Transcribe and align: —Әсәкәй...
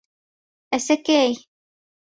—Әсәкәй... 0.79 1.41